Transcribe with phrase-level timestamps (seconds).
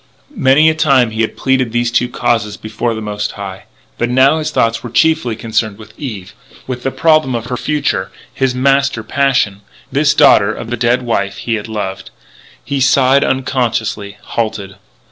[0.35, 3.65] Many a time he had pleaded these two causes before the Most High.
[3.99, 6.33] But now his thoughts were chiefly concerned with Eve
[6.65, 9.61] with the problem of her future his master passion
[9.91, 12.09] this daughter of the dead wife he had loved.
[12.65, 14.77] He sighed unconsciously; halted.